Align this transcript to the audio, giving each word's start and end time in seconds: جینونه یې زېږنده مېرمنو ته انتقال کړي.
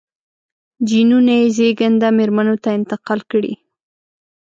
جینونه 0.87 1.33
یې 1.39 1.45
زېږنده 1.55 2.07
مېرمنو 2.17 2.55
ته 2.63 2.69
انتقال 2.77 3.19
کړي. 3.31 3.53